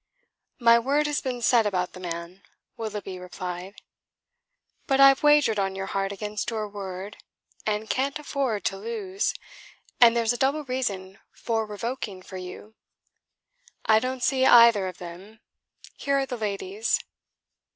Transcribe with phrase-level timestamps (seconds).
[0.57, 2.41] "My word has been said about the man,"
[2.75, 3.75] Willoughby replied.
[4.87, 7.17] "But I've wagered on your heart against your word,
[7.67, 9.35] and cant afford to lose;
[9.99, 12.73] and there's a double reason for revoking for you!"
[13.85, 15.39] "I don't see either of them.
[15.97, 16.99] Here are the ladies."